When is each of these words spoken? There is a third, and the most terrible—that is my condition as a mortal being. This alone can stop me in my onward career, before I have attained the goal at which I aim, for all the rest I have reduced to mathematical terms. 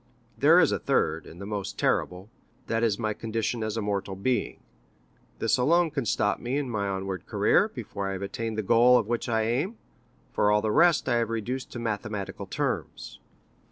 There 0.35 0.59
is 0.59 0.71
a 0.71 0.79
third, 0.79 1.27
and 1.27 1.39
the 1.39 1.45
most 1.45 1.77
terrible—that 1.77 2.81
is 2.81 2.97
my 2.97 3.13
condition 3.13 3.61
as 3.63 3.77
a 3.77 3.83
mortal 3.83 4.15
being. 4.15 4.59
This 5.37 5.59
alone 5.59 5.91
can 5.91 6.07
stop 6.07 6.39
me 6.39 6.57
in 6.57 6.71
my 6.71 6.87
onward 6.87 7.27
career, 7.27 7.67
before 7.69 8.09
I 8.09 8.13
have 8.13 8.23
attained 8.23 8.57
the 8.57 8.63
goal 8.63 8.97
at 8.97 9.05
which 9.05 9.29
I 9.29 9.43
aim, 9.43 9.77
for 10.31 10.49
all 10.49 10.63
the 10.63 10.71
rest 10.71 11.07
I 11.07 11.17
have 11.17 11.29
reduced 11.29 11.71
to 11.73 11.77
mathematical 11.77 12.47
terms. 12.47 13.19